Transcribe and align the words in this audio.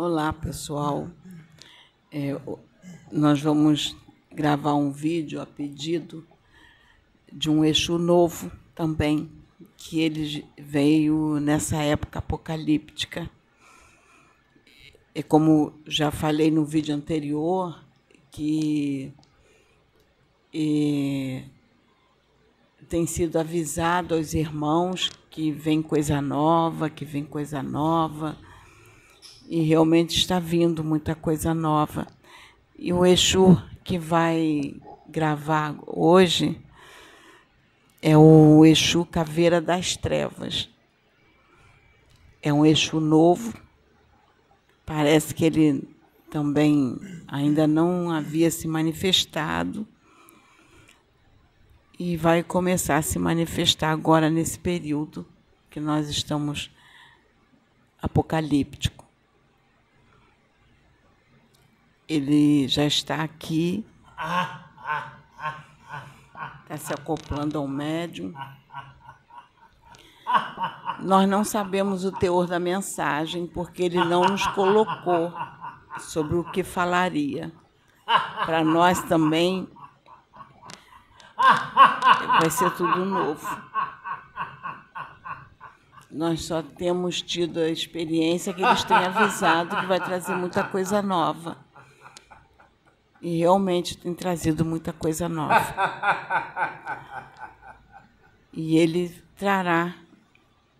Olá, 0.00 0.32
pessoal. 0.32 1.10
É, 2.12 2.40
nós 3.10 3.40
vamos 3.42 3.96
gravar 4.30 4.74
um 4.74 4.92
vídeo 4.92 5.40
a 5.40 5.44
pedido 5.44 6.24
de 7.32 7.50
um 7.50 7.64
Exu 7.64 7.98
novo 7.98 8.48
também, 8.76 9.28
que 9.76 9.98
ele 9.98 10.46
veio 10.56 11.40
nessa 11.40 11.82
época 11.82 12.20
apocalíptica. 12.20 13.28
É 15.12 15.20
como 15.20 15.72
já 15.84 16.12
falei 16.12 16.48
no 16.48 16.64
vídeo 16.64 16.94
anterior, 16.94 17.84
que 18.30 19.12
é, 20.54 21.42
tem 22.88 23.04
sido 23.04 23.36
avisado 23.36 24.14
aos 24.14 24.32
irmãos 24.32 25.10
que 25.28 25.50
vem 25.50 25.82
coisa 25.82 26.22
nova, 26.22 26.88
que 26.88 27.04
vem 27.04 27.24
coisa 27.24 27.64
nova 27.64 28.38
e 29.48 29.62
realmente 29.62 30.16
está 30.16 30.38
vindo 30.38 30.84
muita 30.84 31.14
coisa 31.14 31.54
nova. 31.54 32.06
E 32.78 32.92
o 32.92 33.04
Exu 33.04 33.60
que 33.82 33.98
vai 33.98 34.74
gravar 35.08 35.74
hoje 35.86 36.60
é 38.02 38.16
o 38.16 38.64
Exu 38.64 39.06
Caveira 39.06 39.60
das 39.60 39.96
Trevas. 39.96 40.68
É 42.42 42.52
um 42.52 42.64
Exu 42.64 43.00
novo. 43.00 43.58
Parece 44.84 45.34
que 45.34 45.46
ele 45.46 45.88
também 46.30 46.98
ainda 47.26 47.66
não 47.66 48.10
havia 48.10 48.50
se 48.50 48.68
manifestado 48.68 49.88
e 51.98 52.16
vai 52.16 52.42
começar 52.42 52.98
a 52.98 53.02
se 53.02 53.18
manifestar 53.18 53.90
agora 53.90 54.30
nesse 54.30 54.58
período 54.58 55.26
que 55.70 55.80
nós 55.80 56.08
estamos 56.08 56.70
apocalíptico. 58.00 59.07
Ele 62.08 62.66
já 62.66 62.84
está 62.84 63.22
aqui. 63.22 63.84
Está 66.62 66.76
se 66.76 66.94
acoplando 66.94 67.58
ao 67.58 67.68
médium. 67.68 68.32
Nós 71.00 71.28
não 71.28 71.44
sabemos 71.44 72.04
o 72.04 72.12
teor 72.12 72.46
da 72.46 72.58
mensagem, 72.58 73.46
porque 73.46 73.82
ele 73.82 74.02
não 74.04 74.22
nos 74.22 74.46
colocou 74.48 75.32
sobre 75.98 76.36
o 76.36 76.44
que 76.44 76.64
falaria. 76.64 77.52
Para 78.46 78.64
nós 78.64 79.02
também 79.02 79.68
vai 81.36 82.50
ser 82.50 82.70
tudo 82.72 83.04
novo. 83.04 83.46
Nós 86.10 86.46
só 86.46 86.62
temos 86.62 87.20
tido 87.20 87.60
a 87.60 87.68
experiência 87.68 88.54
que 88.54 88.62
eles 88.62 88.82
têm 88.82 88.96
avisado 88.96 89.76
que 89.76 89.86
vai 89.86 90.00
trazer 90.00 90.34
muita 90.34 90.64
coisa 90.64 91.02
nova. 91.02 91.67
E 93.20 93.38
realmente 93.38 93.96
tem 93.96 94.14
trazido 94.14 94.64
muita 94.64 94.92
coisa 94.92 95.28
nova. 95.28 95.74
E 98.52 98.76
ele 98.76 99.10
trará 99.36 99.94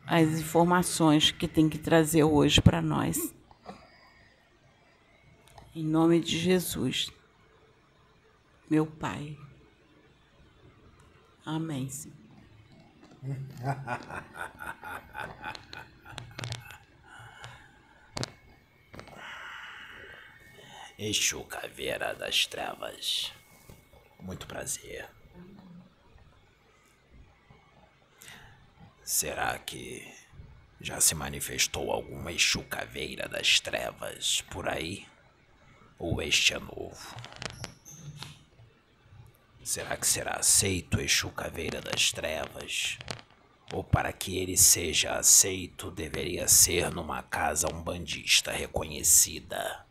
as 0.07 0.41
informações 0.41 1.31
que 1.31 1.47
tem 1.47 1.69
que 1.69 1.79
trazer 1.79 2.25
hoje 2.25 2.61
para 2.61 2.81
nós. 2.81 3.35
Em 5.75 5.85
nome 5.85 6.21
de 6.21 6.39
Jesus, 6.39 7.13
meu 8.71 8.87
Pai. 8.87 9.37
Amém. 11.45 11.89
Senhor. 11.89 12.17
Exu 21.01 21.45
Caveira 21.45 22.13
das 22.13 22.45
Trevas. 22.45 23.33
Muito 24.19 24.49
prazer. 24.49 25.09
Será 29.05 29.57
que 29.61 30.13
já 30.81 31.01
se 31.01 31.15
manifestou 31.15 31.93
alguma 31.93 32.33
Exu 32.33 32.65
Caveira 32.65 33.29
das 33.29 33.61
Trevas 33.61 34.41
por 34.51 34.69
aí? 34.69 35.07
Ou 36.01 36.21
este 36.21 36.55
é 36.55 36.59
novo? 36.59 37.15
Será 39.63 39.97
que 39.97 40.07
será 40.07 40.33
aceito 40.33 41.01
Exu 41.01 41.31
Caveira 41.31 41.81
das 41.81 42.11
Trevas? 42.11 42.99
Ou 43.73 43.85
para 43.85 44.13
que 44.13 44.37
ele 44.37 44.57
seja 44.57 45.13
aceito, 45.13 45.93
deveria 45.93 46.49
ser 46.49 46.91
numa 46.91 47.23
casa 47.23 47.73
umbandista 47.73 48.51
reconhecida? 48.51 49.87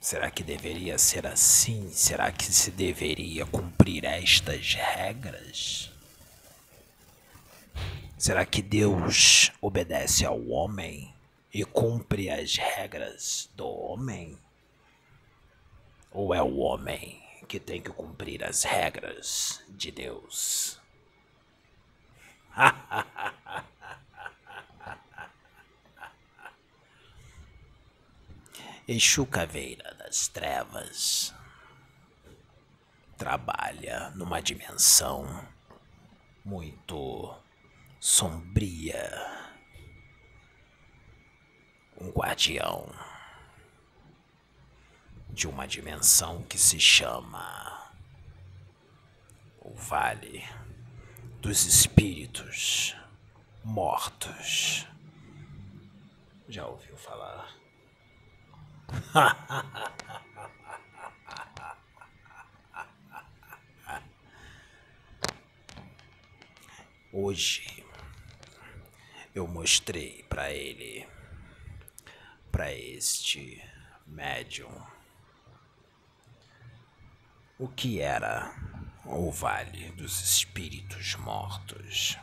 Será 0.00 0.30
que 0.30 0.42
deveria 0.42 0.96
ser 0.96 1.26
assim? 1.26 1.92
Será 1.92 2.32
que 2.32 2.46
se 2.46 2.70
deveria 2.70 3.44
cumprir 3.44 4.06
estas 4.06 4.74
regras? 4.74 5.92
Será 8.16 8.46
que 8.46 8.62
Deus 8.62 9.52
obedece 9.60 10.24
ao 10.24 10.42
homem 10.48 11.14
e 11.52 11.66
cumpre 11.66 12.30
as 12.30 12.56
regras 12.56 13.50
do 13.54 13.68
homem? 13.68 14.38
Ou 16.10 16.34
é 16.34 16.42
o 16.42 16.56
homem 16.56 17.22
que 17.46 17.60
tem 17.60 17.82
que 17.82 17.90
cumprir 17.90 18.42
as 18.42 18.64
regras 18.64 19.62
de 19.68 19.90
Deus? 19.90 20.80
Exu 28.92 29.24
Caveira 29.24 29.94
das 29.94 30.26
Trevas 30.26 31.32
trabalha 33.16 34.10
numa 34.16 34.42
dimensão 34.42 35.46
muito 36.44 37.32
sombria. 38.00 39.08
Um 42.00 42.10
guardião 42.10 42.92
de 45.28 45.46
uma 45.46 45.68
dimensão 45.68 46.42
que 46.42 46.58
se 46.58 46.80
chama 46.80 47.92
o 49.60 49.72
Vale 49.72 50.44
dos 51.40 51.64
Espíritos 51.64 52.96
Mortos. 53.62 54.84
Já 56.48 56.66
ouviu 56.66 56.96
falar? 56.96 57.59
Hoje 67.12 67.84
eu 69.34 69.46
mostrei 69.46 70.24
para 70.28 70.52
ele, 70.52 71.06
para 72.50 72.72
este 72.72 73.62
médium, 74.06 74.70
o 77.58 77.68
que 77.68 78.00
era 78.00 78.54
o 79.04 79.30
Vale 79.30 79.90
dos 79.92 80.20
Espíritos 80.20 81.14
Mortos. 81.14 82.18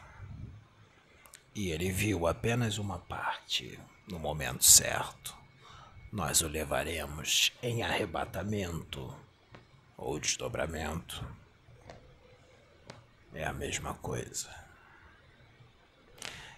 E 1.56 1.72
ele 1.72 1.92
viu 1.92 2.28
apenas 2.28 2.78
uma 2.78 3.00
parte 3.00 3.80
no 4.08 4.20
momento 4.20 4.64
certo 4.64 5.36
nós 6.12 6.42
o 6.42 6.48
levaremos 6.48 7.52
em 7.62 7.84
arrebatamento 7.84 9.14
ou 9.98 10.20
desdobramento. 10.20 11.26
É 13.34 13.46
a 13.46 13.54
mesma 13.54 13.94
coisa. 13.96 14.50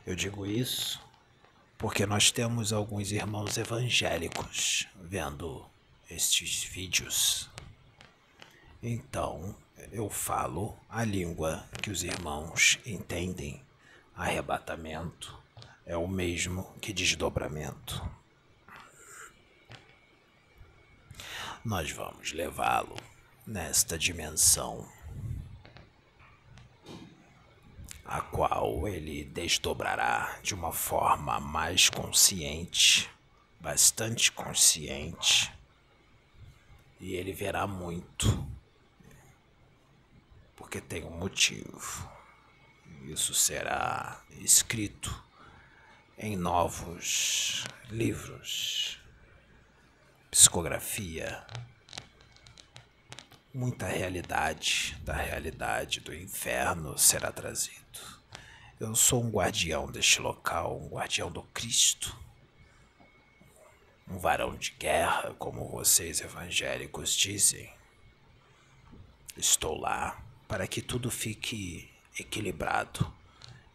Eu 0.06 0.15
digo 0.15 0.45
isso 0.45 1.01
porque 1.77 2.06
nós 2.06 2.29
temos 2.29 2.74
alguns 2.74 3.12
irmãos 3.12 3.57
evangélicos 3.57 4.88
vendo 4.95 5.65
estes 6.09 6.63
vídeos. 6.63 7.50
Então, 8.83 9.56
eu 9.91 10.09
falo 10.09 10.77
a 10.89 11.03
língua 11.03 11.65
que 11.81 11.89
os 11.89 12.03
irmãos 12.03 12.79
entendem. 12.85 13.62
Arrebatamento 14.15 15.38
é 15.85 15.95
o 15.95 16.07
mesmo 16.07 16.71
que 16.81 16.91
desdobramento. 16.91 18.19
Nós 21.63 21.91
vamos 21.91 22.31
levá-lo 22.31 22.95
nesta 23.45 23.97
dimensão, 23.97 24.88
a 28.06 28.21
qual 28.21 28.88
ele 28.88 29.25
desdobrará 29.25 30.39
de 30.41 30.53
uma 30.56 30.71
forma 30.71 31.39
mais 31.39 31.89
consciente, 31.89 33.09
bastante 33.59 34.31
consciente, 34.31 35.53
e 37.00 37.13
ele 37.13 37.33
verá 37.33 37.67
muito, 37.67 38.47
porque 40.55 40.79
tem 40.81 41.03
um 41.03 41.17
motivo. 41.17 42.09
Isso 43.03 43.33
será 43.33 44.21
escrito 44.39 45.23
em 46.17 46.35
novos 46.35 47.63
livros, 47.89 48.99
psicografia, 50.31 51.43
muita 53.51 53.87
realidade 53.87 54.95
da 55.03 55.13
realidade 55.13 56.01
do 56.01 56.13
inferno 56.13 56.95
será 56.99 57.31
trazido. 57.31 57.79
Eu 58.79 58.93
sou 58.95 59.23
um 59.23 59.31
guardião 59.31 59.87
deste 59.91 60.21
local, 60.21 60.79
um 60.79 60.87
guardião 60.87 61.31
do 61.31 61.41
Cristo, 61.41 62.15
um 64.07 64.19
varão 64.19 64.55
de 64.55 64.71
guerra, 64.71 65.35
como 65.39 65.67
vocês 65.67 66.21
evangélicos 66.21 67.13
dizem. 67.13 67.73
Estou 69.35 69.79
lá 69.79 70.21
para 70.47 70.67
que 70.67 70.81
tudo 70.81 71.09
fique 71.09 71.89
equilibrado 72.19 73.11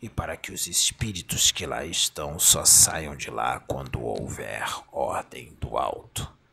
e 0.01 0.09
para 0.09 0.37
que 0.37 0.53
os 0.53 0.69
espíritos 0.69 1.51
que 1.51 1.67
lá 1.67 1.85
estão 1.85 2.39
só 2.39 2.65
saiam 2.65 3.17
de 3.17 3.31
lá 3.31 3.59
quando 3.59 4.01
houver 4.01 4.65
ordem 4.93 5.53
do 5.55 5.77
alto. 5.77 6.44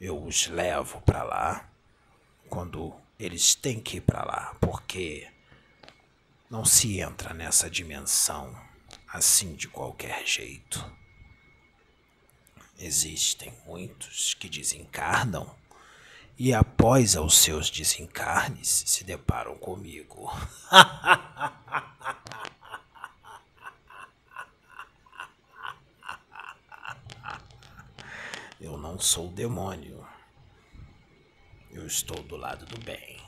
Eu 0.00 0.22
os 0.22 0.46
levo 0.46 1.00
para 1.00 1.22
lá 1.22 1.68
quando 2.48 2.94
eles 3.18 3.54
têm 3.54 3.80
que 3.80 3.96
ir 3.96 4.02
para 4.02 4.24
lá, 4.24 4.54
porque 4.60 5.26
não 6.50 6.64
se 6.64 7.00
entra 7.00 7.32
nessa 7.32 7.70
dimensão 7.70 8.54
assim 9.08 9.54
de 9.54 9.68
qualquer 9.68 10.26
jeito. 10.26 10.84
Existem 12.78 13.54
muitos 13.64 14.34
que 14.34 14.48
desencarnam 14.48 15.54
e 16.38 16.52
após 16.52 17.16
os 17.16 17.38
seus 17.38 17.70
desencarnes 17.70 18.84
se 18.86 19.02
deparam 19.02 19.56
comigo. 19.56 20.30
Eu 28.60 28.76
não 28.96 29.00
sou 29.02 29.28
demônio. 29.28 30.08
Eu 31.70 31.86
estou 31.86 32.22
do 32.22 32.34
lado 32.34 32.64
do 32.64 32.80
bem. 32.82 33.20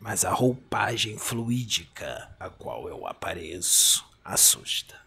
Mas 0.00 0.24
a 0.24 0.32
roupagem 0.32 1.16
fluídica 1.16 2.34
a 2.40 2.50
qual 2.50 2.88
eu 2.88 3.06
apareço 3.06 4.04
assusta. 4.24 5.00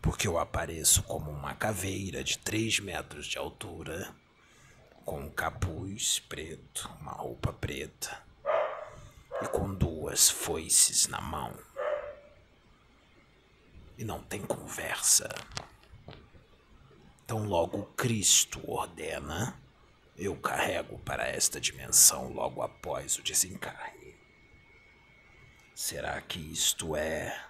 Porque 0.00 0.26
eu 0.26 0.38
apareço 0.38 1.02
como 1.02 1.30
uma 1.30 1.54
caveira 1.54 2.24
de 2.24 2.38
3 2.38 2.80
metros 2.80 3.26
de 3.26 3.36
altura, 3.36 4.10
com 5.04 5.20
um 5.20 5.30
capuz 5.30 6.20
preto, 6.20 6.90
uma 6.98 7.12
roupa 7.12 7.52
preta 7.52 8.24
e 9.42 9.48
com 9.48 9.74
duas 9.74 10.30
foices 10.30 11.08
na 11.08 11.20
mão. 11.20 11.52
E 13.98 14.04
não 14.04 14.22
tem 14.22 14.40
conversa. 14.40 15.28
Então, 17.26 17.44
logo 17.44 17.82
Cristo 17.96 18.62
ordena, 18.70 19.60
eu 20.16 20.36
carrego 20.36 20.96
para 21.00 21.26
esta 21.26 21.60
dimensão 21.60 22.32
logo 22.32 22.62
após 22.62 23.18
o 23.18 23.22
desencarne. 23.22 24.14
Será 25.74 26.22
que 26.22 26.38
isto 26.38 26.94
é 26.94 27.44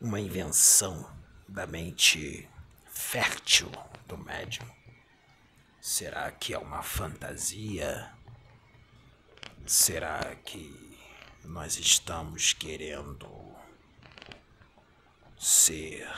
uma 0.00 0.20
invenção 0.20 1.12
da 1.48 1.66
mente 1.66 2.48
fértil 2.86 3.68
do 4.06 4.16
médium? 4.16 4.70
Será 5.80 6.30
que 6.30 6.54
é 6.54 6.58
uma 6.58 6.84
fantasia? 6.84 8.14
Será 9.66 10.36
que 10.36 10.96
nós 11.42 11.76
estamos 11.78 12.52
querendo 12.52 13.28
ser 15.36 16.08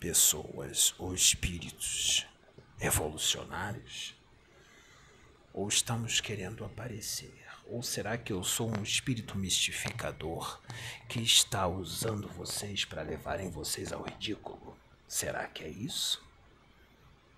pessoas 0.00 0.94
ou 0.98 1.14
espíritos 1.14 2.26
revolucionários? 2.78 4.16
Ou 5.52 5.68
estamos 5.68 6.20
querendo 6.20 6.64
aparecer? 6.64 7.38
Ou 7.66 7.82
será 7.82 8.16
que 8.16 8.32
eu 8.32 8.42
sou 8.42 8.74
um 8.76 8.82
espírito 8.82 9.36
mistificador 9.36 10.60
que 11.08 11.20
está 11.20 11.68
usando 11.68 12.26
vocês 12.28 12.84
para 12.84 13.02
levarem 13.02 13.50
vocês 13.50 13.92
ao 13.92 14.02
ridículo? 14.02 14.76
Será 15.06 15.46
que 15.46 15.62
é 15.62 15.68
isso? 15.68 16.24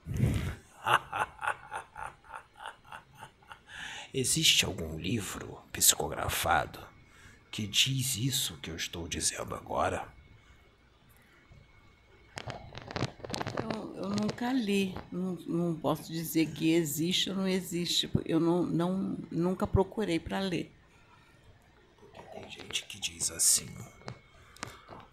Existe 4.14 4.64
algum 4.64 4.98
livro 4.98 5.60
psicografado 5.72 6.86
que 7.50 7.66
diz 7.66 8.16
isso 8.16 8.56
que 8.58 8.70
eu 8.70 8.76
estou 8.76 9.08
dizendo 9.08 9.54
agora? 9.54 10.06
eu 14.02 14.21
nunca 14.32 14.52
li, 14.52 14.94
não, 15.10 15.34
não, 15.46 15.74
posso 15.74 16.10
dizer 16.10 16.46
que 16.52 16.72
existe 16.72 17.28
ou 17.28 17.36
não 17.36 17.46
existe. 17.46 18.10
Eu 18.24 18.40
não, 18.40 18.62
não 18.62 19.18
nunca 19.30 19.66
procurei 19.66 20.18
para 20.18 20.40
ler. 20.40 20.72
Tem 22.32 22.50
gente 22.50 22.86
que 22.86 22.98
diz 22.98 23.30
assim: 23.30 23.68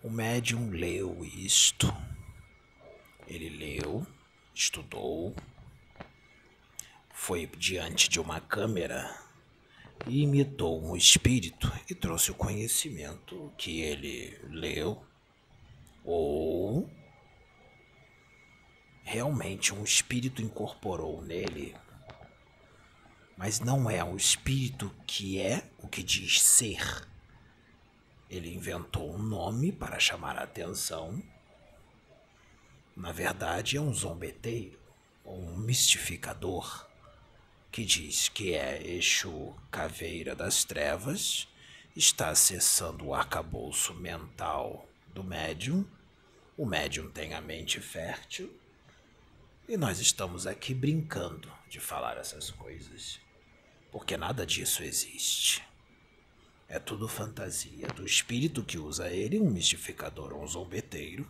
o 0.01 0.09
médium 0.09 0.69
leu 0.69 1.23
isto, 1.25 1.93
ele 3.27 3.49
leu, 3.49 4.07
estudou, 4.55 5.35
foi 7.13 7.45
diante 7.45 8.09
de 8.09 8.21
uma 8.21 8.39
câmera 8.39 9.21
e 10.07 10.21
imitou 10.21 10.81
um 10.81 10.95
espírito 10.95 11.69
e 11.89 11.93
trouxe 11.93 12.31
o 12.31 12.35
conhecimento 12.35 13.51
que 13.57 13.81
ele 13.81 14.39
leu 14.49 15.03
ou 16.05 16.89
realmente 19.09 19.73
um 19.73 19.83
espírito 19.83 20.39
incorporou 20.39 21.19
nele, 21.23 21.75
mas 23.35 23.59
não 23.59 23.89
é 23.89 24.03
um 24.03 24.15
espírito 24.15 24.93
que 25.07 25.41
é 25.41 25.67
o 25.79 25.87
que 25.87 26.03
diz 26.03 26.43
ser. 26.43 27.07
Ele 28.29 28.53
inventou 28.53 29.11
um 29.11 29.17
nome 29.17 29.71
para 29.71 29.99
chamar 29.99 30.37
a 30.37 30.43
atenção. 30.43 31.23
Na 32.95 33.11
verdade, 33.11 33.77
é 33.77 33.81
um 33.81 33.91
zombeteiro, 33.91 34.79
ou 35.23 35.41
um 35.41 35.57
mistificador, 35.57 36.87
que 37.71 37.83
diz 37.83 38.29
que 38.29 38.53
é 38.53 38.79
Exu 38.91 39.55
Caveira 39.71 40.35
das 40.35 40.63
Trevas, 40.63 41.47
está 41.95 42.29
acessando 42.29 43.07
o 43.07 43.15
arcabouço 43.15 43.91
mental 43.95 44.87
do 45.07 45.23
médium. 45.23 45.83
O 46.55 46.63
médium 46.63 47.09
tem 47.09 47.33
a 47.33 47.41
mente 47.41 47.81
fértil 47.81 48.55
e 49.69 49.77
nós 49.77 49.99
estamos 49.99 50.47
aqui 50.47 50.73
brincando 50.73 51.47
de 51.69 51.79
falar 51.79 52.17
essas 52.17 52.49
coisas, 52.49 53.19
porque 53.91 54.17
nada 54.17 54.43
disso 54.43 54.81
existe. 54.81 55.63
É 56.67 56.79
tudo 56.79 57.07
fantasia 57.07 57.87
do 57.89 58.03
espírito 58.03 58.63
que 58.63 58.79
usa 58.79 59.11
ele, 59.11 59.39
um 59.39 59.51
mistificador 59.51 60.33
ou 60.33 60.43
um 60.43 60.47
zombeteiro, 60.47 61.29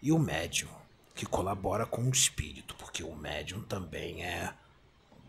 e 0.00 0.10
o 0.10 0.18
médium 0.18 0.70
que 1.14 1.26
colabora 1.26 1.84
com 1.84 2.02
o 2.02 2.10
espírito, 2.10 2.74
porque 2.76 3.02
o 3.02 3.14
médium 3.14 3.62
também 3.62 4.24
é 4.24 4.54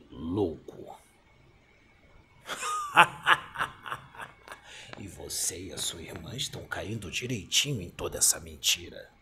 louco. 0.10 0.98
e 4.98 5.06
você 5.06 5.66
e 5.66 5.74
a 5.74 5.78
sua 5.78 6.02
irmã 6.02 6.34
estão 6.34 6.66
caindo 6.66 7.12
direitinho 7.12 7.82
em 7.82 7.90
toda 7.90 8.20
essa 8.20 8.40
mentira. 8.40 9.17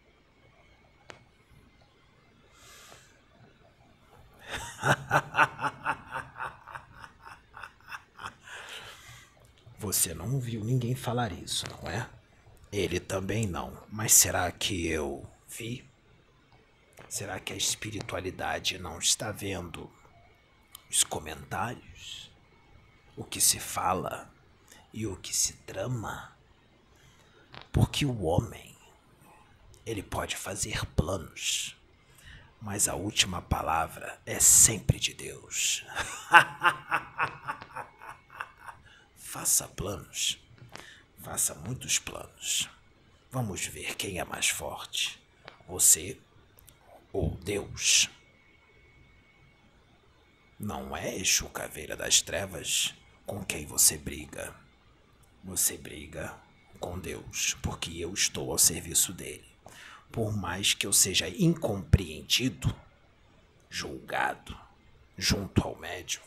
Você 9.78 10.14
não 10.14 10.40
viu 10.40 10.64
ninguém 10.64 10.96
falar 10.96 11.32
isso, 11.32 11.66
não 11.70 11.90
é? 11.90 12.10
Ele 12.72 13.00
também 13.00 13.46
não. 13.46 13.84
Mas 13.92 14.14
será 14.14 14.52
que 14.52 14.88
eu 14.88 15.24
vi? 15.48 15.88
Será 17.08 17.40
que 17.40 17.54
a 17.54 17.56
espiritualidade 17.56 18.80
não 18.80 19.00
está 19.00 19.32
vendo 19.32 19.92
os 20.90 21.04
comentários? 21.04 22.32
O 23.16 23.24
que 23.24 23.40
se 23.40 23.60
fala 23.60 24.34
e 24.94 25.06
o 25.06 25.16
que 25.18 25.36
se 25.36 25.54
trama? 25.66 26.36
Porque 27.72 28.06
o 28.06 28.24
homem, 28.24 28.76
ele 29.86 30.04
pode 30.04 30.36
fazer 30.36 30.86
planos 30.88 31.78
mas 32.62 32.88
a 32.88 32.96
última 32.96 33.42
palavra 33.42 34.20
é 34.26 34.40
sempre 34.40 35.00
de 35.00 35.14
Deus. 35.14 35.86
Faça 39.16 39.68
planos. 39.68 40.40
Faça 41.22 41.54
muitos 41.56 42.00
planos. 42.00 42.70
Vamos 43.32 43.66
ver 43.66 43.96
quem 43.96 44.20
é 44.20 44.24
mais 44.24 44.50
forte. 44.50 45.22
Você 45.68 46.20
ou 47.12 47.32
Deus? 47.38 48.10
Não 50.60 50.96
é 50.96 51.18
Exu 51.18 51.50
Caveira 51.50 51.98
das 51.98 52.22
Trevas 52.22 52.94
com 53.26 53.44
quem 53.44 53.66
você 53.66 53.98
briga. 53.98 54.56
Você 55.44 55.78
briga 55.78 56.38
com 56.80 57.00
Deus, 57.00 57.56
porque 57.62 58.00
eu 58.00 58.14
estou 58.14 58.52
ao 58.52 58.58
serviço 58.58 59.14
dele. 59.14 59.55
Por 60.16 60.34
mais 60.34 60.74
que 60.74 60.88
eu 60.88 60.94
seja 60.94 61.28
incompreendido, 61.28 62.74
julgado, 63.70 64.58
junto 65.18 65.62
ao 65.62 65.76
médium, 65.76 66.24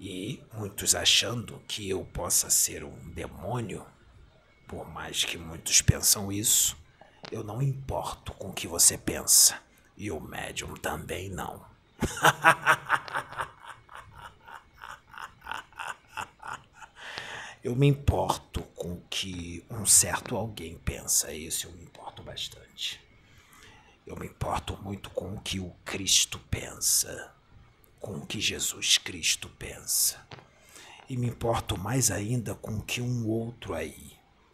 e 0.00 0.42
muitos 0.54 0.94
achando 0.94 1.62
que 1.68 1.86
eu 1.86 2.02
possa 2.02 2.48
ser 2.48 2.82
um 2.82 3.10
demônio, 3.10 3.84
por 4.66 4.88
mais 4.88 5.22
que 5.22 5.36
muitos 5.36 5.82
pensam 5.82 6.32
isso, 6.32 6.74
eu 7.30 7.44
não 7.44 7.60
importo 7.60 8.32
com 8.32 8.48
o 8.48 8.54
que 8.54 8.66
você 8.66 8.96
pensa, 8.96 9.60
e 9.94 10.10
o 10.10 10.18
médium 10.18 10.72
também 10.72 11.28
não. 11.28 11.62
eu 17.64 17.74
me 17.74 17.88
importo 17.88 18.62
com 18.76 18.92
o 18.92 19.02
que 19.10 19.64
um 19.70 19.84
certo 19.84 20.36
alguém 20.36 20.78
pensa, 20.78 21.32
isso 21.32 21.66
eu 21.66 21.72
me 21.72 21.82
importo 21.82 22.22
bastante. 22.22 23.00
Eu 24.06 24.16
me 24.16 24.26
importo 24.26 24.76
muito 24.82 25.10
com 25.10 25.34
o 25.34 25.40
que 25.40 25.58
o 25.58 25.74
Cristo 25.84 26.38
pensa 26.50 27.34
com 28.04 28.16
o 28.16 28.26
que 28.26 28.38
Jesus 28.38 28.98
Cristo 28.98 29.48
pensa. 29.58 30.20
E 31.08 31.16
me 31.16 31.26
importo 31.26 31.78
mais 31.78 32.10
ainda 32.10 32.54
com 32.54 32.76
o 32.76 32.82
que 32.82 33.00
um 33.00 33.26
outro 33.26 33.72
aí, 33.72 34.12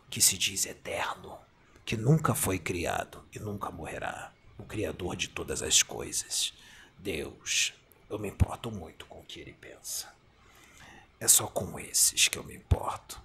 que 0.09 0.21
se 0.21 0.39
diz 0.39 0.67
eterno, 0.67 1.37
que 1.85 1.97
nunca 1.97 2.33
foi 2.33 2.61
criado 2.61 3.25
e 3.35 3.41
nunca 3.41 3.69
morrerá, 3.69 4.33
o 4.57 4.63
Criador 4.63 5.17
de 5.17 5.27
todas 5.27 5.63
as 5.63 5.83
coisas, 5.83 6.55
Deus. 6.97 7.75
Eu 8.09 8.21
me 8.21 8.29
importo 8.29 8.71
muito 8.71 9.05
com 9.07 9.19
o 9.19 9.25
que 9.25 9.41
ele 9.41 9.53
pensa. 9.55 10.09
É 11.21 11.29
só 11.29 11.47
com 11.47 11.79
esses 11.79 12.29
que 12.29 12.39
eu 12.39 12.43
me 12.43 12.57
importo. 12.57 13.21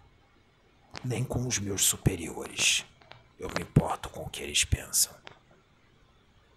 Nem 1.02 1.24
com 1.24 1.48
os 1.48 1.58
meus 1.60 1.86
superiores. 1.86 2.84
Eu 3.40 3.48
me 3.48 3.62
importo 3.62 4.10
com 4.10 4.24
o 4.24 4.30
que 4.30 4.44
eles 4.44 4.66
pensam. 4.66 5.16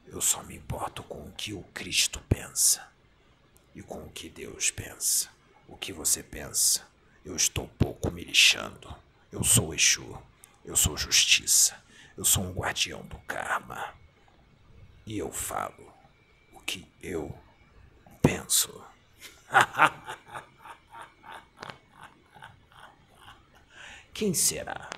Eu 0.09 0.21
só 0.21 0.42
me 0.42 0.57
importo 0.57 1.00
com 1.04 1.28
o 1.28 1.33
que 1.33 1.54
o 1.54 1.62
Cristo 1.73 2.21
pensa 2.28 2.85
e 3.73 3.83
com 3.83 4.04
o 4.04 4.11
que 4.11 4.28
Deus 4.28 4.73
pensa. 4.73 5.28
O 5.68 5.76
que 5.76 5.92
você 5.92 6.25
pensa? 6.25 6.85
Eu 7.25 7.37
estou 7.37 7.68
pouco 7.78 8.11
me 8.11 8.25
lixando. 8.25 8.92
Eu 9.30 9.45
sou 9.45 9.73
Exu. 9.73 10.21
Eu 10.64 10.75
sou 10.75 10.97
justiça. 10.97 11.80
Eu 12.16 12.25
sou 12.25 12.42
um 12.42 12.52
guardião 12.52 13.02
do 13.02 13.18
karma. 13.21 13.95
E 15.07 15.16
eu 15.16 15.30
falo 15.30 15.95
o 16.52 16.59
que 16.62 16.85
eu 17.00 17.33
penso. 18.21 18.85
Quem 24.18 24.34
será 24.34 24.90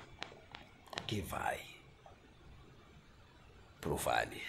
que 1.06 1.20
vai 1.20 1.60
pro 3.78 3.94
vale 3.94 4.42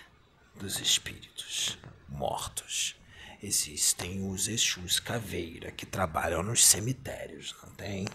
dos 0.56 0.80
espíritos 0.80 1.78
mortos? 2.08 2.96
existem 3.44 4.26
os 4.32 4.48
Exus 4.48 4.98
caveira 4.98 5.74
que 5.74 5.86
trabalham 5.86 6.42
nos 6.42 6.64
cemitérios, 6.64 7.54
não 7.62 7.70
tem? 7.72 8.08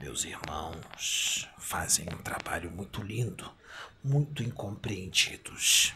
Meus 0.00 0.24
irmãos 0.24 1.46
fazem 1.58 2.06
um 2.10 2.22
trabalho 2.22 2.70
muito 2.70 3.02
lindo, 3.02 3.54
muito 4.02 4.42
incompreendidos. 4.42 5.92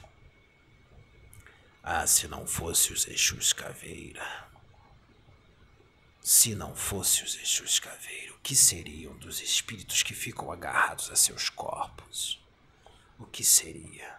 Ah, 1.82 2.06
se 2.06 2.28
não 2.28 2.46
fosse 2.46 2.92
os 2.92 3.08
Exus 3.08 3.54
caveira. 3.54 4.22
Se 6.28 6.56
não 6.56 6.74
fosse 6.74 7.22
os 7.22 7.36
Exus 7.36 7.78
caveira, 7.78 8.34
o 8.34 8.38
que 8.40 8.56
seriam 8.56 9.16
dos 9.16 9.40
espíritos 9.40 10.02
que 10.02 10.12
ficam 10.12 10.50
agarrados 10.50 11.08
a 11.08 11.14
seus 11.14 11.48
corpos? 11.48 12.44
O 13.16 13.24
que 13.24 13.44
seria? 13.44 14.18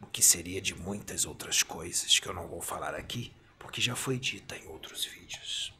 o 0.00 0.06
que 0.06 0.22
seria 0.22 0.58
de 0.58 0.74
muitas 0.74 1.26
outras 1.26 1.62
coisas 1.62 2.18
que 2.18 2.26
eu 2.26 2.32
não 2.32 2.48
vou 2.48 2.62
falar 2.62 2.94
aqui, 2.94 3.30
porque 3.58 3.78
já 3.78 3.94
foi 3.94 4.18
dita 4.18 4.56
em 4.56 4.66
outros 4.68 5.04
vídeos. 5.04 5.70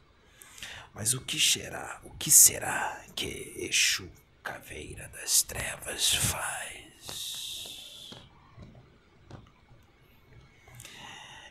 Mas 0.93 1.15
o 1.15 1.21
que 1.21 1.39
será, 1.39 1.99
o 2.03 2.11
que 2.11 2.29
será 2.29 3.03
que 3.15 3.55
Exu 3.57 4.07
Caveira 4.43 5.07
das 5.09 5.41
Trevas 5.41 6.13
faz? 6.13 8.11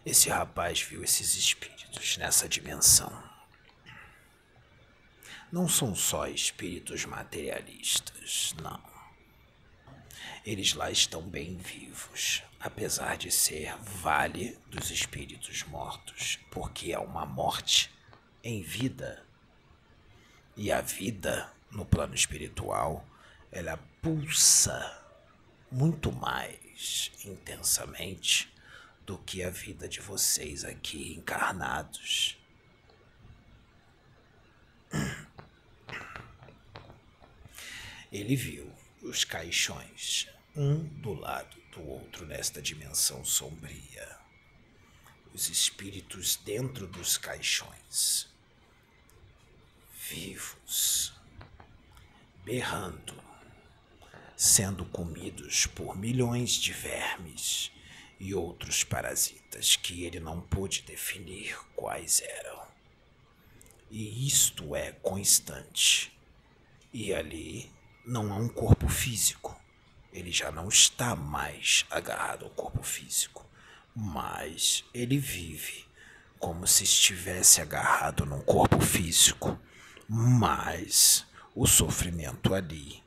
Esse 0.07 0.29
rapaz 0.31 0.81
viu 0.81 1.02
esses 1.02 1.37
espíritos 1.92 2.16
nessa 2.16 2.49
dimensão. 2.49 3.12
Não 5.50 5.68
são 5.68 5.94
só 5.94 6.26
espíritos 6.26 7.04
materialistas, 7.04 8.54
não. 8.61 8.80
Eles 10.44 10.75
lá 10.75 10.90
estão 10.90 11.22
bem 11.22 11.56
vivos, 11.56 12.42
apesar 12.58 13.16
de 13.16 13.30
ser 13.30 13.76
vale 13.76 14.58
dos 14.68 14.90
espíritos 14.90 15.62
mortos, 15.64 16.38
porque 16.50 16.92
é 16.92 16.99
uma 16.99 17.26
morte 17.26 17.90
em 18.42 18.62
vida. 18.62 19.25
E 20.56 20.72
a 20.72 20.80
vida 20.80 21.52
no 21.70 21.84
plano 21.84 22.14
espiritual, 22.14 23.06
ela 23.50 23.76
pulsa 24.00 24.99
muito 25.70 26.11
mais 26.11 27.11
intensamente 27.25 28.51
do 29.12 29.19
que 29.19 29.42
a 29.42 29.50
vida 29.50 29.87
de 29.87 30.00
vocês 30.00 30.64
aqui 30.64 31.12
encarnados. 31.12 32.38
Ele 38.11 38.35
viu 38.35 38.73
os 39.02 39.23
caixões, 39.23 40.28
um 40.57 40.83
do 41.02 41.12
lado 41.12 41.59
do 41.73 41.87
outro 41.87 42.25
nesta 42.25 42.62
dimensão 42.62 43.23
sombria. 43.23 44.19
Os 45.35 45.50
espíritos 45.50 46.37
dentro 46.37 46.87
dos 46.87 47.19
caixões, 47.19 48.31
vivos, 50.09 51.12
berrando, 52.47 53.23
sendo 54.35 54.87
comidos 54.87 55.66
por 55.66 55.99
milhões 55.99 56.52
de 56.52 56.73
vermes 56.73 57.71
e 58.23 58.35
outros 58.35 58.85
parasitas 58.85 59.76
que 59.76 60.05
ele 60.05 60.21
não 60.21 60.41
pôde 60.41 60.83
definir 60.83 61.59
quais 61.76 62.21
eram. 62.21 62.62
E 63.91 64.26
isto 64.26 64.75
é 64.75 64.93
constante. 64.93 66.17
E 66.93 67.12
ali 67.12 67.71
não 68.07 68.33
há 68.33 68.37
um 68.37 68.49
corpo 68.49 68.88
físico 68.88 69.61
ele 70.12 70.31
já 70.31 70.52
não 70.52 70.69
está 70.69 71.17
mais 71.17 71.87
agarrado 71.91 72.45
ao 72.45 72.50
corpo 72.50 72.83
físico, 72.83 73.49
mas 73.95 74.85
ele 74.93 75.19
vive 75.19 75.87
como 76.38 76.67
se 76.67 76.85
estivesse 76.85 77.61
agarrado 77.61 78.26
num 78.26 78.41
corpo 78.41 78.81
físico, 78.81 79.59
mas 80.09 81.25
o 81.55 81.67
sofrimento 81.67 82.52
ali, 82.52 83.02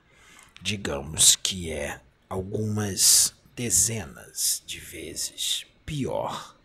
digamos 0.61 1.35
que 1.35 1.71
é 1.71 2.01
algumas 2.27 3.35
dezenas 3.55 4.61
de 4.65 4.79
vezes 4.79 5.65
pior 5.85 6.57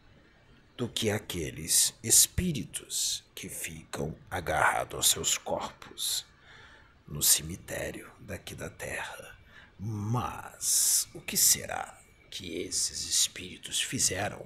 do 0.77 0.89
que 0.89 1.11
aqueles 1.11 1.95
espíritos 2.03 3.23
que 3.35 3.49
ficam 3.49 4.17
agarrados 4.31 4.95
aos 4.97 5.07
seus 5.09 5.39
corpos 5.39 6.27
no 7.07 7.23
cemitério 7.23 8.11
daqui 8.19 8.55
da 8.55 8.69
terra. 8.69 9.37
Mas 9.79 11.09
o 11.15 11.21
que 11.21 11.37
será 11.37 11.99
que 12.31 12.61
esses 12.63 13.09
espíritos 13.09 13.81
fizeram 13.81 14.45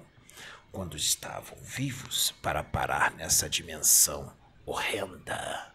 quando 0.71 0.97
estavam 0.97 1.57
vivos 1.63 2.33
para 2.43 2.63
parar 2.63 3.13
nessa 3.13 3.49
dimensão 3.49 4.37
horrenda 4.67 5.73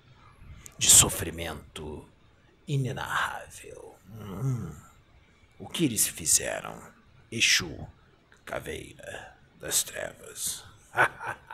de 0.78 0.90
sofrimento 0.90 2.08
inenarrável? 2.68 3.96
Hum, 4.10 4.89
o 5.60 5.68
que 5.68 5.86
eles 5.86 6.08
fizeram? 6.08 6.92
Exu, 7.32 7.88
caveira 8.46 9.38
das 9.60 9.84
trevas. 9.84 10.64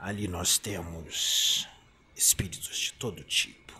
Ali 0.00 0.26
nós 0.26 0.58
temos 0.58 1.68
espíritos 2.16 2.76
de 2.76 2.92
todo 2.94 3.22
tipo. 3.22 3.72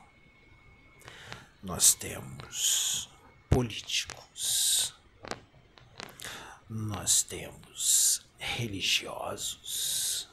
Nós 1.63 1.95
temos 1.95 3.11
políticos, 3.49 4.95
nós 6.69 7.23
temos 7.23 8.25
religiosos, 8.39 10.29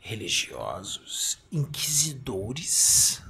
religiosos, 0.00 1.38
inquisidores, 1.50 3.22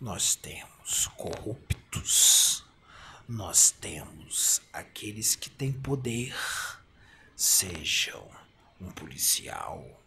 nós 0.00 0.34
temos 0.34 1.06
corruptos, 1.16 2.64
nós 3.26 3.70
temos 3.70 4.60
aqueles 4.72 5.34
que 5.34 5.48
têm 5.48 5.72
poder, 5.72 6.36
sejam 7.34 8.30
um 8.78 8.90
policial, 8.90 10.02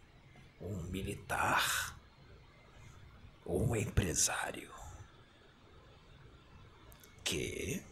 um 0.60 0.82
militar 0.84 1.98
ou 3.44 3.68
um 3.68 3.74
empresário, 3.74 4.70
que 7.24 7.82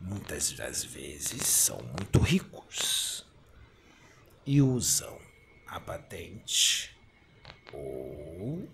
muitas 0.00 0.52
das 0.52 0.82
vezes 0.82 1.46
são 1.46 1.82
muito 1.82 2.18
ricos. 2.18 3.26
E 4.44 4.60
usam 4.60 5.20
a 5.68 5.78
patente 5.78 6.96
ou 7.72 8.68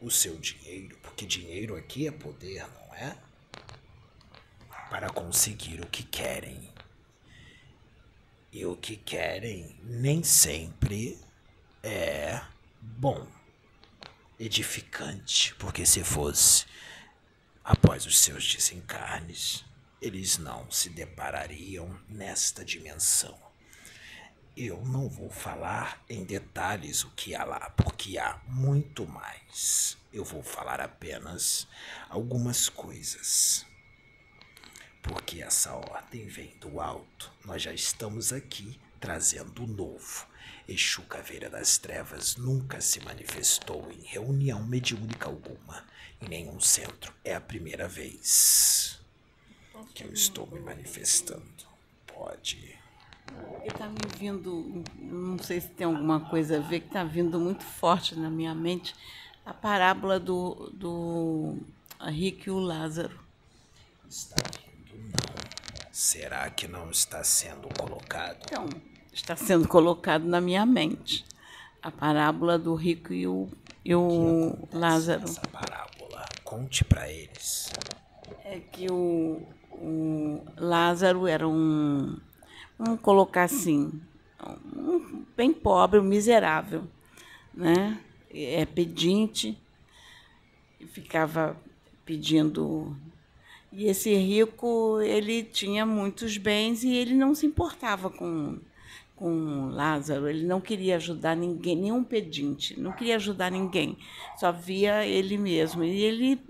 o 0.00 0.10
seu 0.10 0.36
dinheiro, 0.38 0.96
porque 1.02 1.26
dinheiro 1.26 1.76
aqui 1.76 2.06
é 2.06 2.10
poder, 2.10 2.66
não 2.68 2.94
é? 2.94 3.16
Para 4.90 5.10
conseguir 5.10 5.80
o 5.80 5.86
que 5.86 6.02
querem. 6.02 6.72
E 8.52 8.64
o 8.64 8.76
que 8.76 8.96
querem 8.96 9.76
nem 9.82 10.22
sempre 10.22 11.18
é 11.82 12.40
bom, 12.80 13.26
edificante, 14.38 15.54
porque 15.56 15.84
se 15.84 16.02
fosse 16.02 16.64
após 17.62 18.06
os 18.06 18.18
seus 18.18 18.54
desencarnes, 18.54 19.64
eles 20.00 20.38
não 20.38 20.70
se 20.70 20.88
deparariam 20.88 21.98
nesta 22.08 22.64
dimensão. 22.64 23.47
Eu 24.60 24.84
não 24.84 25.08
vou 25.08 25.30
falar 25.30 26.04
em 26.08 26.24
detalhes 26.24 27.04
o 27.04 27.10
que 27.10 27.32
há 27.32 27.44
lá, 27.44 27.70
porque 27.76 28.18
há 28.18 28.40
muito 28.48 29.06
mais. 29.06 29.96
Eu 30.12 30.24
vou 30.24 30.42
falar 30.42 30.80
apenas 30.80 31.68
algumas 32.08 32.68
coisas. 32.68 33.64
Porque 35.00 35.40
essa 35.40 35.72
ordem 35.74 36.26
vem 36.26 36.56
do 36.56 36.80
alto. 36.80 37.32
Nós 37.44 37.62
já 37.62 37.72
estamos 37.72 38.32
aqui 38.32 38.80
trazendo 38.98 39.62
o 39.62 39.68
novo. 39.68 40.26
Exu 40.66 41.02
Caveira 41.02 41.48
das 41.48 41.78
Trevas 41.78 42.34
nunca 42.34 42.80
se 42.80 42.98
manifestou 43.04 43.88
em 43.92 44.02
reunião 44.02 44.64
mediúnica 44.64 45.28
alguma, 45.28 45.86
em 46.20 46.28
nenhum 46.28 46.58
centro. 46.58 47.14
É 47.24 47.32
a 47.32 47.40
primeira 47.40 47.86
vez 47.86 49.00
que 49.94 50.02
eu 50.02 50.12
estou 50.12 50.48
me 50.48 50.58
manifestando. 50.58 51.64
Pode. 52.08 52.77
Porque 53.34 53.70
tá 53.70 53.88
me 53.88 53.98
vindo, 54.18 54.82
não 54.98 55.38
sei 55.38 55.60
se 55.60 55.68
tem 55.68 55.86
alguma 55.86 56.20
coisa 56.20 56.58
a 56.58 56.60
ver, 56.60 56.80
que 56.80 56.86
está 56.86 57.04
vindo 57.04 57.38
muito 57.38 57.64
forte 57.64 58.18
na 58.18 58.30
minha 58.30 58.54
mente 58.54 58.94
a 59.48 59.54
parábola 59.54 60.20
do, 60.20 60.70
do 60.74 61.56
Rico 62.06 62.48
e 62.48 62.50
o 62.50 62.58
Lázaro. 62.58 63.18
Está 64.08 64.36
vindo, 64.60 64.94
não. 65.04 65.88
Será 65.90 66.50
que 66.50 66.68
não 66.68 66.90
está 66.90 67.24
sendo 67.24 67.68
colocado? 67.78 68.38
Então, 68.44 68.68
está 69.10 69.34
sendo 69.36 69.66
colocado 69.66 70.24
na 70.24 70.40
minha 70.40 70.66
mente. 70.66 71.24
A 71.82 71.90
parábola 71.90 72.58
do 72.58 72.74
rico 72.74 73.12
e 73.12 73.26
o, 73.26 73.48
e 73.84 73.94
o 73.94 74.68
Lázaro. 74.72 75.24
Essa 75.24 75.40
parábola, 75.48 76.26
conte 76.44 76.84
para 76.84 77.10
eles. 77.10 77.72
É 78.44 78.60
que 78.60 78.90
o, 78.90 79.42
o 79.72 80.44
Lázaro 80.56 81.26
era 81.26 81.48
um 81.48 82.18
vamos 82.78 83.00
colocar 83.00 83.44
assim, 83.44 83.92
um, 84.76 85.24
bem 85.36 85.52
pobre, 85.52 85.98
um 85.98 86.04
miserável, 86.04 86.84
né? 87.52 87.98
É 88.32 88.64
pedinte, 88.66 89.58
ficava 90.92 91.56
pedindo. 92.04 92.96
E 93.72 93.86
esse 93.86 94.14
rico, 94.14 95.00
ele 95.00 95.42
tinha 95.42 95.84
muitos 95.84 96.36
bens 96.38 96.84
e 96.84 96.94
ele 96.94 97.14
não 97.14 97.34
se 97.34 97.46
importava 97.46 98.08
com 98.08 98.58
com 99.18 99.70
Lázaro, 99.70 100.28
ele 100.28 100.46
não 100.46 100.60
queria 100.60 100.94
ajudar 100.94 101.34
ninguém, 101.34 101.74
nenhum 101.74 102.04
pedinte, 102.04 102.78
não 102.78 102.92
queria 102.92 103.16
ajudar 103.16 103.50
ninguém, 103.50 103.98
só 104.36 104.52
via 104.52 105.04
ele 105.04 105.36
mesmo. 105.36 105.82
E 105.82 106.02
ele 106.02 106.40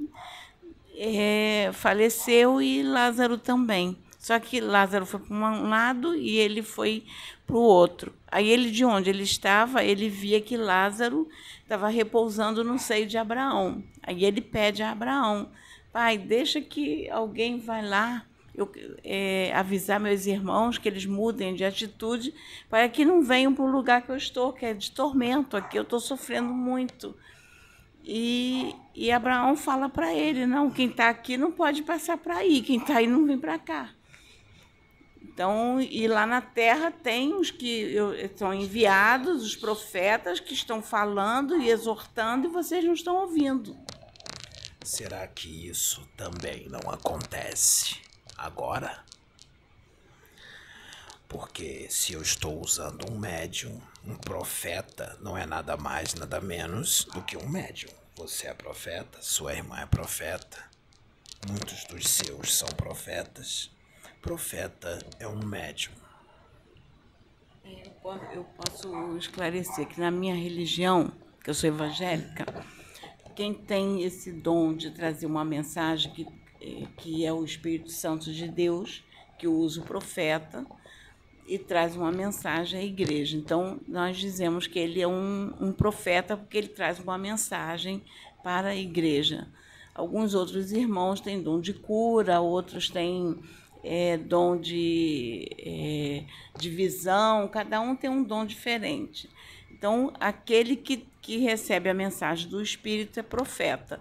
é, 0.95 1.71
faleceu 1.73 2.61
e 2.61 2.83
Lázaro 2.83 3.38
também. 3.38 3.97
Só 4.29 4.38
que 4.38 4.61
Lázaro 4.61 5.07
foi 5.07 5.21
para 5.21 5.35
um 5.35 5.71
lado 5.71 6.14
e 6.14 6.37
ele 6.37 6.61
foi 6.61 7.03
para 7.47 7.57
o 7.57 7.62
outro. 7.62 8.12
Aí 8.31 8.47
ele, 8.47 8.71
de 8.71 8.85
onde 8.85 9.09
ele 9.09 9.23
estava, 9.23 9.83
ele 9.83 10.11
via 10.11 10.38
que 10.38 10.55
Lázaro 10.55 11.27
estava 11.62 11.88
repousando 11.88 12.62
no 12.62 12.79
seio 12.79 13.07
de 13.07 13.17
Abraão. 13.17 13.83
Aí 14.03 14.27
ele 14.27 14.43
pede 14.43 14.83
a 14.83 14.91
Abraão, 14.91 15.49
pai, 15.91 16.19
deixa 16.19 16.61
que 16.61 17.09
alguém 17.09 17.59
vá 17.59 17.81
lá 17.81 18.27
eu, 18.55 18.71
é, 19.03 19.51
avisar 19.55 19.99
meus 19.99 20.27
irmãos 20.27 20.77
que 20.77 20.91
eles 20.91 21.07
mudem 21.07 21.55
de 21.55 21.64
atitude 21.64 22.35
para 22.69 22.87
que 22.87 23.07
não 23.07 23.23
venham 23.23 23.55
para 23.55 23.64
o 23.64 23.71
lugar 23.71 24.03
que 24.03 24.11
eu 24.11 24.17
estou, 24.17 24.53
que 24.53 24.67
é 24.67 24.75
de 24.75 24.91
tormento. 24.91 25.57
Aqui 25.57 25.79
eu 25.79 25.85
estou 25.85 26.01
sofrendo 26.01 26.53
muito. 26.53 27.17
E, 28.05 28.75
e 28.95 29.11
Abraão 29.11 29.57
fala 29.57 29.88
para 29.88 30.12
ele: 30.12 30.45
não, 30.45 30.71
quem 30.71 30.91
está 30.91 31.09
aqui 31.09 31.38
não 31.38 31.51
pode 31.51 31.83
passar 31.83 32.19
para 32.19 32.37
aí, 32.37 32.61
quem 32.61 32.77
está 32.77 32.99
aí 32.99 33.07
não 33.07 33.25
vem 33.25 33.38
para 33.38 33.59
cá. 33.59 33.95
Então, 35.38 35.81
e 35.81 36.09
lá 36.09 36.27
na 36.27 36.40
terra 36.40 36.90
tem 36.90 37.33
os 37.33 37.48
que 37.48 37.94
são 38.37 38.53
enviados, 38.53 39.44
os 39.44 39.55
profetas 39.55 40.40
que 40.40 40.53
estão 40.53 40.83
falando 40.83 41.57
e 41.62 41.70
exortando 41.70 42.48
e 42.48 42.51
vocês 42.51 42.85
não 42.85 42.92
estão 42.92 43.14
ouvindo. 43.14 43.79
Será 44.83 45.24
que 45.29 45.68
isso 45.68 46.05
também 46.16 46.68
não 46.68 46.90
acontece 46.90 47.98
agora? 48.37 49.05
Porque 51.29 51.87
se 51.88 52.14
eu 52.14 52.20
estou 52.20 52.61
usando 52.61 53.09
um 53.09 53.16
médium, 53.16 53.81
um 54.05 54.16
profeta 54.16 55.16
não 55.20 55.38
é 55.38 55.46
nada 55.46 55.77
mais, 55.77 56.14
nada 56.14 56.40
menos 56.40 57.05
do 57.14 57.22
que 57.22 57.37
um 57.37 57.48
médium. 57.48 57.92
Você 58.16 58.48
é 58.48 58.55
profeta, 58.55 59.22
sua 59.22 59.55
irmã 59.55 59.79
é 59.79 59.87
profeta, 59.87 60.64
muitos 61.48 61.85
dos 61.85 62.09
seus 62.09 62.59
são 62.59 62.66
profetas 62.70 63.70
profeta 64.29 64.99
é 65.19 65.27
um 65.27 65.43
médium? 65.43 65.95
É, 67.64 67.91
eu 68.35 68.45
posso 68.45 69.17
esclarecer 69.17 69.87
que 69.87 69.99
na 69.99 70.11
minha 70.11 70.35
religião, 70.35 71.11
que 71.43 71.49
eu 71.49 71.55
sou 71.55 71.67
evangélica, 71.67 72.45
quem 73.35 73.55
tem 73.55 74.03
esse 74.03 74.31
dom 74.31 74.75
de 74.75 74.91
trazer 74.91 75.25
uma 75.25 75.47
mensagem 75.47 76.12
que, 76.12 76.27
é, 76.61 76.87
que 76.99 77.25
é 77.25 77.33
o 77.33 77.43
Espírito 77.43 77.91
Santo 77.91 78.31
de 78.31 78.47
Deus, 78.47 79.03
que 79.38 79.49
usa 79.49 79.81
o 79.81 79.85
profeta 79.85 80.67
e 81.47 81.59
traz 81.59 81.97
uma 81.97 82.12
mensagem 82.12 82.79
à 82.79 82.85
igreja. 82.85 83.35
Então, 83.35 83.81
nós 83.88 84.19
dizemos 84.19 84.67
que 84.67 84.79
ele 84.79 85.01
é 85.01 85.09
um, 85.09 85.55
um 85.59 85.73
profeta 85.73 86.37
porque 86.37 86.59
ele 86.59 86.69
traz 86.69 86.99
uma 86.99 87.17
mensagem 87.17 88.05
para 88.45 88.69
a 88.69 88.77
igreja. 88.77 89.49
Alguns 89.95 90.35
outros 90.35 90.71
irmãos 90.71 91.19
têm 91.19 91.43
dom 91.43 91.59
de 91.59 91.73
cura, 91.73 92.41
outros 92.41 92.91
têm 92.91 93.41
é, 93.83 94.17
dom 94.17 94.57
de, 94.57 95.49
é, 95.59 96.25
de 96.59 96.71
visão, 96.71 97.49
cada 97.49 97.81
um 97.81 97.95
tem 97.95 98.11
um 98.11 98.23
dom 98.23 98.45
diferente. 98.45 99.29
Então, 99.71 100.12
aquele 100.19 100.77
que, 100.77 101.07
que 101.23 101.38
recebe 101.38 101.88
a 101.88 101.95
mensagem 101.95 102.49
do 102.49 102.61
Espírito 102.61 103.21
é 103.21 103.23
profeta, 103.23 104.01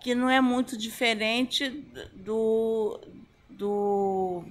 que 0.00 0.14
não 0.14 0.28
é 0.28 0.40
muito 0.40 0.76
diferente 0.76 1.70
do, 2.14 3.00
do, 3.48 4.44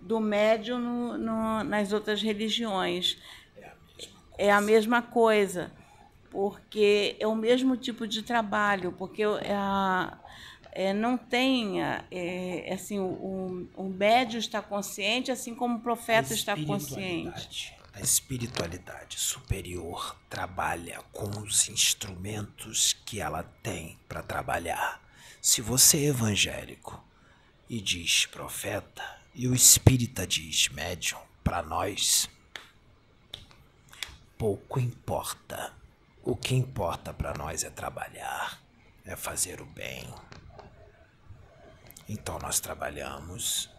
do 0.00 0.20
médium 0.20 0.78
no, 0.78 1.18
no, 1.18 1.64
nas 1.64 1.92
outras 1.92 2.22
religiões. 2.22 3.18
É 4.36 4.50
a 4.50 4.60
mesma 4.60 5.00
coisa, 5.00 5.70
porque 6.30 7.16
é 7.20 7.26
o 7.26 7.36
mesmo 7.36 7.76
tipo 7.76 8.06
de 8.06 8.22
trabalho, 8.22 8.92
porque 8.92 9.22
é 9.22 9.54
a, 9.54 10.18
é, 10.72 10.92
não 10.92 11.16
tenha, 11.16 12.04
é, 12.10 12.72
assim, 12.72 12.98
o, 12.98 13.68
o 13.74 13.88
médio 13.88 14.38
está 14.38 14.62
consciente, 14.62 15.30
assim 15.30 15.54
como 15.54 15.78
o 15.78 15.80
profeta 15.80 16.32
está 16.32 16.56
consciente. 16.56 17.74
A 17.92 18.00
espiritualidade 18.00 19.18
superior 19.18 20.16
trabalha 20.28 21.00
com 21.12 21.28
os 21.40 21.68
instrumentos 21.68 22.92
que 23.04 23.20
ela 23.20 23.42
tem 23.62 23.98
para 24.08 24.22
trabalhar. 24.22 25.02
Se 25.42 25.60
você 25.60 25.98
é 25.98 26.08
evangélico 26.08 27.02
e 27.68 27.80
diz 27.80 28.26
profeta, 28.26 29.02
e 29.34 29.48
o 29.48 29.54
espírita 29.54 30.26
diz 30.26 30.68
médium, 30.68 31.18
para 31.42 31.62
nós, 31.62 32.28
pouco 34.38 34.78
importa. 34.78 35.74
O 36.22 36.36
que 36.36 36.54
importa 36.54 37.12
para 37.12 37.34
nós 37.34 37.64
é 37.64 37.70
trabalhar, 37.70 38.60
é 39.04 39.16
fazer 39.16 39.60
o 39.60 39.66
bem, 39.66 40.06
então 42.12 42.40
nós 42.40 42.58
trabalhamos 42.58 43.70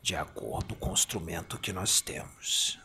de 0.00 0.14
acordo 0.14 0.76
com 0.76 0.90
o 0.90 0.92
instrumento 0.92 1.58
que 1.58 1.72
nós 1.72 2.00
temos. 2.00 2.78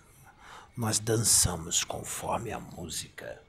Nós 0.76 0.98
dançamos 0.98 1.84
conforme 1.84 2.52
a 2.52 2.60
música. 2.60 3.40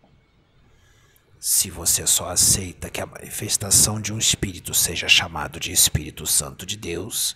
Se 1.41 1.71
você 1.71 2.07
só 2.07 2.29
aceita 2.29 2.91
que 2.91 3.01
a 3.01 3.07
manifestação 3.07 3.99
de 3.99 4.13
um 4.13 4.19
espírito 4.19 4.75
seja 4.75 5.09
chamado 5.09 5.59
de 5.59 5.73
Espírito 5.73 6.27
Santo 6.27 6.67
de 6.67 6.77
Deus, 6.77 7.35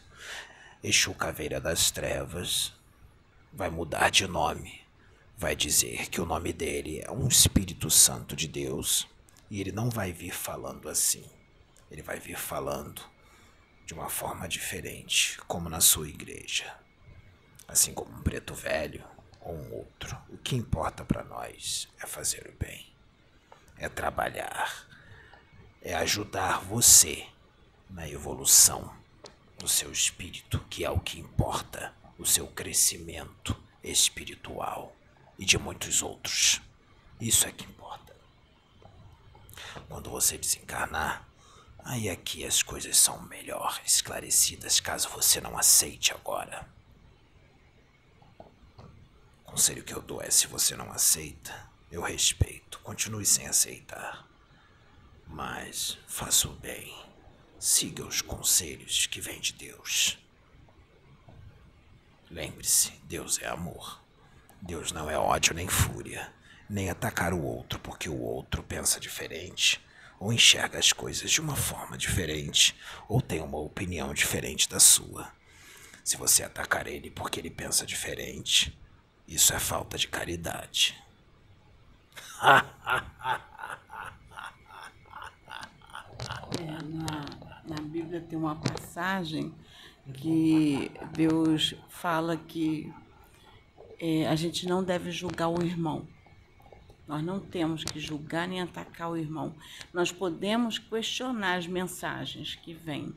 Exu 0.85 1.15
Caveira 1.15 1.59
das 1.59 1.91
Trevas 1.91 2.75
vai 3.51 3.71
mudar 3.71 4.11
de 4.11 4.27
nome. 4.27 4.83
Vai 5.39 5.57
dizer 5.57 6.11
que 6.11 6.21
o 6.21 6.27
nome 6.27 6.53
dele 6.53 7.01
é 7.01 7.11
um 7.11 7.29
Espírito 7.29 7.89
Santo 7.89 8.37
de 8.37 8.47
Deus 8.47 9.09
e 9.51 9.59
ele 9.59 9.73
não 9.73 9.89
vai 9.89 10.13
vir 10.13 10.35
falando 10.35 10.87
assim. 10.87 11.25
Ele 11.91 12.03
vai 12.03 12.21
vir 12.21 12.37
falando 12.37 13.16
de 13.87 13.95
uma 13.95 14.09
forma 14.09 14.49
diferente, 14.49 15.39
como 15.47 15.69
na 15.69 15.81
sua 15.81 16.09
igreja. 16.09 16.77
Assim 17.69 17.95
como 17.95 18.13
um 18.13 18.23
preto 18.23 18.53
velho 18.53 19.05
ou 19.41 19.55
um 19.55 19.75
outro. 19.75 20.19
O 20.29 20.37
que 20.37 20.57
importa 20.57 21.05
para 21.05 21.23
nós 21.23 21.89
é 22.03 22.07
fazer 22.07 22.49
o 22.49 22.65
bem, 22.65 22.93
é 23.79 23.89
trabalhar, 23.89 24.87
é 25.81 25.95
ajudar 25.95 26.61
você 26.61 27.29
na 27.89 28.09
evolução 28.09 28.93
do 29.57 29.69
seu 29.69 29.93
espírito, 29.93 30.59
que 30.69 30.85
é 30.85 30.91
o 30.91 30.99
que 30.99 31.21
importa, 31.21 31.95
o 32.19 32.27
seu 32.27 32.49
crescimento 32.49 33.57
espiritual 33.85 34.95
e 35.39 35.45
de 35.45 35.57
muitos 35.59 36.03
outros. 36.03 36.61
Isso 37.21 37.47
é 37.47 37.53
que 37.53 37.65
importa. 37.65 38.15
Quando 39.89 40.11
você 40.11 40.37
desencarnar, 40.37 41.26
aí 41.87 42.11
aqui 42.11 42.45
as 42.45 42.63
coisas 42.63 42.97
são 42.97 43.21
melhor 43.23 43.81
esclarecidas 43.85 44.81
caso 44.81 45.09
você 45.09 45.41
não 45.41 45.57
aceite 45.57 46.13
agora. 46.13 46.69
O 48.39 49.53
conselho 49.53 49.83
que 49.83 49.95
eu 49.95 50.03
dou 50.03 50.21
é: 50.21 50.31
se 50.31 50.47
você 50.47 50.77
não 50.77 50.93
aceita, 50.93 51.71
eu 51.91 52.03
respeito, 52.03 52.79
continue 52.81 53.25
sem 53.25 53.47
aceitar. 53.47 54.27
Mas 55.27 55.99
faça 56.07 56.47
o 56.47 56.53
bem 56.53 57.07
Siga 57.59 58.05
os 58.05 58.21
conselhos 58.21 59.07
que 59.07 59.19
vêm 59.19 59.41
de 59.41 59.55
Deus. 59.55 60.19
Lembre-se, 62.31 62.93
Deus 63.05 63.41
é 63.41 63.49
amor. 63.49 64.03
Deus 64.61 64.93
não 64.93 65.09
é 65.09 65.19
ódio 65.19 65.55
nem 65.55 65.67
fúria, 65.67 66.33
nem 66.69 66.91
atacar 66.91 67.33
o 67.33 67.43
outro 67.43 67.79
porque 67.79 68.11
o 68.11 68.21
outro 68.21 68.63
pensa 68.63 69.01
diferente, 69.01 69.83
ou 70.19 70.33
enxerga 70.33 70.79
as 70.79 70.93
coisas 70.93 71.31
de 71.31 71.41
uma 71.41 71.57
forma 71.57 71.97
diferente, 71.97 72.75
ou 73.09 73.21
tem 73.21 73.41
uma 73.41 73.59
opinião 73.59 74.15
diferente 74.15 74.69
da 74.69 74.81
sua. 74.81 75.31
Se 76.03 76.17
você 76.17 76.43
atacar 76.43 76.87
ele 76.87 77.11
porque 77.11 77.41
ele 77.41 77.51
pensa 77.51 77.85
diferente, 77.85 78.77
isso 79.27 79.53
é 79.53 79.59
falta 79.59 79.99
de 79.99 80.09
caridade. 80.09 80.97
É, 86.59 86.83
na, 86.85 87.75
na 87.77 87.83
Bíblia 87.83 88.21
tem 88.21 88.39
uma 88.39 88.57
passagem 88.57 89.53
que 90.15 90.91
Deus 91.13 91.75
fala 91.89 92.37
que 92.37 92.93
é, 93.99 94.27
a 94.29 94.37
gente 94.37 94.67
não 94.67 94.85
deve 94.85 95.11
julgar 95.11 95.49
o 95.49 95.63
irmão. 95.63 96.07
Nós 97.07 97.23
não 97.23 97.39
temos 97.39 97.85
que 97.85 98.01
julgar 98.01 98.49
nem 98.49 98.61
atacar 98.61 99.11
o 99.11 99.17
irmão. 99.17 99.55
Nós 99.93 100.11
podemos 100.11 100.79
questionar 100.79 101.57
as 101.57 101.67
mensagens 101.67 102.57
que 102.57 102.75
vêm. 102.75 103.15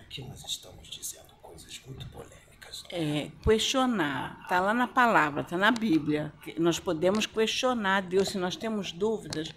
Aqui 0.00 0.22
nós 0.22 0.44
estamos 0.44 0.88
dizendo 0.88 1.32
coisas 1.40 1.80
muito 1.86 2.06
polêmicas. 2.08 2.84
É, 2.90 3.30
questionar. 3.42 4.38
Está 4.42 4.60
lá 4.60 4.74
na 4.74 4.86
palavra, 4.86 5.40
está 5.40 5.56
na 5.56 5.70
Bíblia. 5.70 6.32
Nós 6.58 6.78
podemos 6.78 7.24
questionar 7.24 8.02
Deus. 8.02 8.28
Se 8.28 8.38
nós 8.38 8.54
temos 8.54 8.92
dúvidas, 8.92 9.54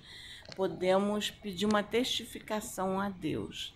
podemos 0.56 1.30
pedir 1.30 1.66
uma 1.66 1.84
testificação 1.84 3.00
a 3.00 3.10
Deus. 3.10 3.74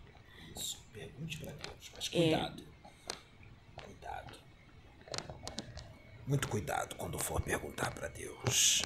Pergunte 0.93 1.37
para 1.37 1.51
Deus, 1.51 1.91
mas 1.95 2.09
cuidado. 2.09 2.63
É. 2.63 3.81
Cuidado. 3.81 4.35
Muito 6.27 6.47
cuidado 6.47 6.95
quando 6.95 7.17
for 7.17 7.41
perguntar 7.41 7.91
para 7.91 8.09
Deus. 8.09 8.81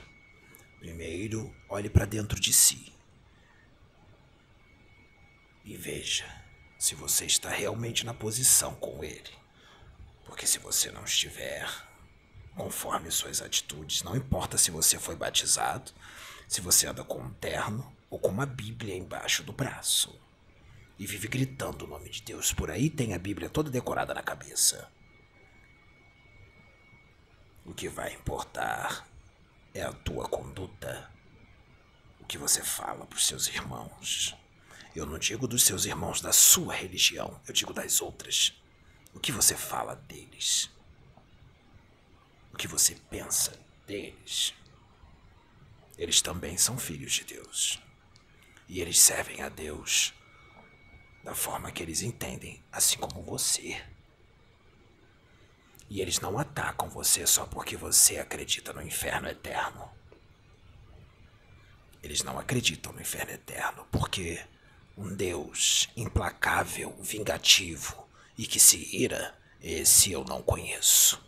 Primeiro, 0.83 1.55
olhe 1.69 1.89
para 1.89 2.03
dentro 2.03 2.37
de 2.37 2.51
si. 2.51 2.91
E 5.63 5.77
veja 5.77 6.25
se 6.77 6.93
você 6.93 7.23
está 7.23 7.49
realmente 7.49 8.05
na 8.05 8.13
posição 8.13 8.75
com 8.75 9.01
Ele. 9.01 9.31
Porque 10.25 10.45
se 10.45 10.59
você 10.59 10.91
não 10.91 11.05
estiver 11.05 11.65
conforme 12.57 13.09
suas 13.11 13.41
atitudes, 13.41 14.03
não 14.03 14.13
importa 14.13 14.57
se 14.57 14.71
você 14.71 14.99
foi 14.99 15.15
batizado, 15.15 15.93
se 16.49 16.59
você 16.59 16.85
anda 16.85 17.05
com 17.05 17.21
um 17.21 17.33
terno 17.35 17.95
ou 18.09 18.19
com 18.19 18.27
uma 18.27 18.45
Bíblia 18.45 18.93
embaixo 18.93 19.41
do 19.41 19.53
braço 19.53 20.13
e 20.99 21.07
vive 21.07 21.29
gritando 21.29 21.85
o 21.85 21.87
nome 21.87 22.09
de 22.09 22.23
Deus 22.23 22.51
por 22.51 22.69
aí, 22.69 22.89
tem 22.89 23.13
a 23.13 23.17
Bíblia 23.17 23.49
toda 23.49 23.71
decorada 23.71 24.13
na 24.13 24.21
cabeça. 24.21 24.91
O 27.65 27.73
que 27.73 27.87
vai 27.87 28.13
importar 28.13 29.12
é 29.73 29.81
a 29.81 29.91
tua 29.91 30.27
conduta, 30.27 31.11
o 32.19 32.25
que 32.25 32.37
você 32.37 32.61
fala 32.63 33.05
para 33.05 33.17
os 33.17 33.25
seus 33.25 33.47
irmãos. 33.47 34.35
Eu 34.95 35.05
não 35.05 35.17
digo 35.17 35.47
dos 35.47 35.63
seus 35.63 35.85
irmãos 35.85 36.21
da 36.21 36.31
sua 36.31 36.73
religião, 36.73 37.41
eu 37.47 37.53
digo 37.53 37.73
das 37.73 38.01
outras. 38.01 38.53
O 39.13 39.19
que 39.19 39.31
você 39.31 39.55
fala 39.55 39.95
deles? 39.95 40.69
O 42.53 42.57
que 42.57 42.67
você 42.67 42.95
pensa 43.09 43.59
deles? 43.87 44.53
Eles 45.97 46.21
também 46.21 46.57
são 46.57 46.77
filhos 46.77 47.13
de 47.13 47.23
Deus. 47.23 47.81
E 48.67 48.79
eles 48.79 48.99
servem 48.99 49.41
a 49.41 49.49
Deus 49.49 50.13
da 51.23 51.33
forma 51.33 51.71
que 51.71 51.81
eles 51.81 52.01
entendem, 52.01 52.63
assim 52.71 52.97
como 52.97 53.23
você. 53.23 53.81
E 55.93 56.01
eles 56.01 56.19
não 56.19 56.39
atacam 56.39 56.89
você 56.89 57.27
só 57.27 57.45
porque 57.45 57.77
você 57.77 58.17
acredita 58.17 58.73
no 58.73 58.81
inferno 58.81 59.27
eterno. 59.29 59.91
Eles 62.01 62.23
não 62.23 62.39
acreditam 62.39 62.91
no 62.91 62.99
inferno 62.99 63.31
eterno 63.31 63.85
porque 63.91 64.43
um 64.97 65.13
Deus 65.13 65.87
implacável, 65.95 66.97
vingativo 66.99 68.07
e 68.35 68.47
que 68.47 68.59
se 68.59 68.89
ira, 68.91 69.37
esse 69.61 70.11
eu 70.11 70.23
não 70.23 70.41
conheço. 70.41 71.23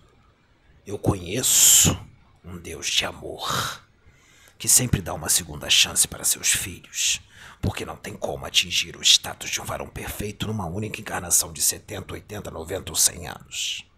Eu 0.83 0.97
conheço 0.97 1.95
um 2.43 2.57
Deus 2.57 2.87
de 2.87 3.05
amor 3.05 3.85
que 4.57 4.67
sempre 4.67 4.99
dá 4.99 5.13
uma 5.13 5.29
segunda 5.29 5.69
chance 5.69 6.07
para 6.07 6.23
seus 6.23 6.49
filhos 6.49 7.21
porque 7.61 7.85
não 7.85 7.95
tem 7.95 8.15
como 8.17 8.47
atingir 8.47 8.97
o 8.97 9.03
status 9.03 9.51
de 9.51 9.61
um 9.61 9.63
varão 9.63 9.87
perfeito 9.87 10.47
numa 10.47 10.65
única 10.65 10.99
encarnação 10.99 11.53
de 11.53 11.61
70, 11.61 12.15
80, 12.15 12.49
90 12.49 12.91
ou 12.91 12.95
100 12.95 13.27
anos. 13.27 13.94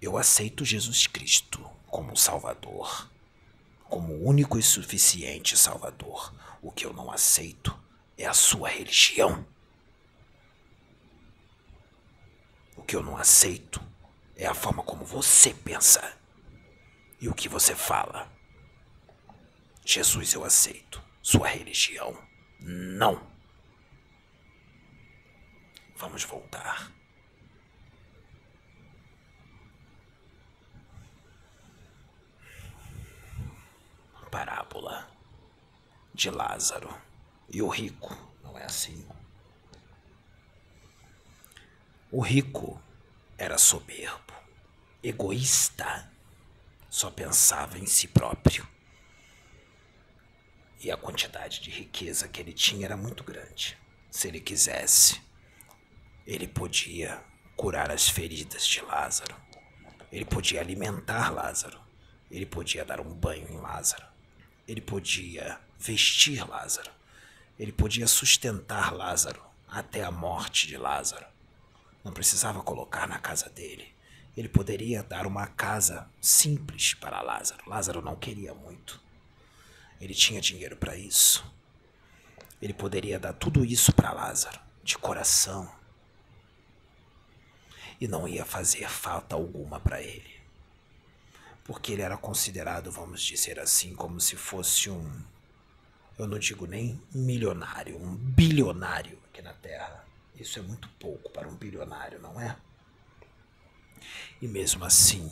Eu 0.00 0.18
aceito 0.18 0.64
Jesus 0.64 1.06
Cristo 1.06 1.64
como 1.86 2.16
Salvador, 2.16 3.10
como 3.84 4.14
único 4.14 4.58
e 4.58 4.62
suficiente 4.62 5.56
Salvador. 5.56 6.34
O 6.60 6.70
que 6.70 6.84
eu 6.84 6.92
não 6.92 7.10
aceito 7.10 7.76
é 8.18 8.26
a 8.26 8.34
sua 8.34 8.68
religião. 8.68 9.46
O 12.76 12.82
que 12.82 12.94
eu 12.94 13.02
não 13.02 13.16
aceito 13.16 13.80
é 14.36 14.46
a 14.46 14.54
forma 14.54 14.82
como 14.82 15.04
você 15.04 15.54
pensa 15.54 16.16
e 17.20 17.28
o 17.28 17.34
que 17.34 17.48
você 17.48 17.74
fala. 17.74 18.30
Jesus 19.84 20.34
eu 20.34 20.44
aceito 20.44 21.02
sua 21.22 21.48
religião. 21.48 22.16
Não. 22.60 23.26
Vamos 25.96 26.24
voltar. 26.24 26.92
Parábola 34.36 35.10
de 36.12 36.28
Lázaro 36.28 36.94
e 37.48 37.62
o 37.62 37.68
rico. 37.68 38.14
Não 38.44 38.58
é 38.58 38.64
assim. 38.64 39.08
O 42.12 42.20
rico 42.20 42.78
era 43.38 43.56
soberbo, 43.56 44.34
egoísta, 45.02 46.12
só 46.90 47.10
pensava 47.10 47.78
em 47.78 47.86
si 47.86 48.08
próprio. 48.08 48.68
E 50.80 50.90
a 50.90 50.98
quantidade 50.98 51.62
de 51.62 51.70
riqueza 51.70 52.28
que 52.28 52.38
ele 52.38 52.52
tinha 52.52 52.84
era 52.84 52.96
muito 52.96 53.24
grande. 53.24 53.78
Se 54.10 54.28
ele 54.28 54.38
quisesse, 54.38 55.18
ele 56.26 56.46
podia 56.46 57.24
curar 57.56 57.90
as 57.90 58.06
feridas 58.06 58.66
de 58.66 58.82
Lázaro. 58.82 59.34
Ele 60.12 60.26
podia 60.26 60.60
alimentar 60.60 61.32
Lázaro. 61.32 61.80
Ele 62.30 62.44
podia 62.44 62.84
dar 62.84 63.00
um 63.00 63.14
banho 63.14 63.48
em 63.48 63.56
Lázaro. 63.56 64.14
Ele 64.66 64.80
podia 64.80 65.60
vestir 65.78 66.48
Lázaro. 66.48 66.90
Ele 67.58 67.72
podia 67.72 68.06
sustentar 68.06 68.92
Lázaro 68.92 69.42
até 69.68 70.02
a 70.02 70.10
morte 70.10 70.66
de 70.66 70.76
Lázaro. 70.76 71.26
Não 72.04 72.12
precisava 72.12 72.62
colocar 72.62 73.06
na 73.06 73.18
casa 73.18 73.48
dele. 73.48 73.94
Ele 74.36 74.48
poderia 74.48 75.02
dar 75.02 75.26
uma 75.26 75.46
casa 75.46 76.08
simples 76.20 76.94
para 76.94 77.22
Lázaro. 77.22 77.62
Lázaro 77.66 78.02
não 78.02 78.16
queria 78.16 78.54
muito. 78.54 79.00
Ele 80.00 80.14
tinha 80.14 80.40
dinheiro 80.40 80.76
para 80.76 80.96
isso. 80.96 81.44
Ele 82.60 82.74
poderia 82.74 83.18
dar 83.18 83.32
tudo 83.32 83.64
isso 83.64 83.92
para 83.92 84.12
Lázaro, 84.12 84.60
de 84.82 84.98
coração. 84.98 85.70
E 88.00 88.06
não 88.06 88.28
ia 88.28 88.44
fazer 88.44 88.88
falta 88.90 89.34
alguma 89.34 89.80
para 89.80 90.02
ele. 90.02 90.35
Porque 91.66 91.92
ele 91.92 92.02
era 92.02 92.16
considerado, 92.16 92.92
vamos 92.92 93.22
dizer 93.22 93.58
assim, 93.58 93.94
como 93.94 94.20
se 94.20 94.36
fosse 94.36 94.88
um. 94.88 95.22
Eu 96.18 96.26
não 96.26 96.38
digo 96.38 96.66
nem 96.66 97.00
milionário, 97.12 98.00
um 98.00 98.14
bilionário 98.14 99.18
aqui 99.28 99.42
na 99.42 99.52
Terra. 99.52 100.06
Isso 100.34 100.58
é 100.58 100.62
muito 100.62 100.88
pouco 101.00 101.30
para 101.30 101.48
um 101.48 101.56
bilionário, 101.56 102.20
não 102.20 102.40
é? 102.40 102.56
E 104.40 104.46
mesmo 104.46 104.84
assim, 104.84 105.30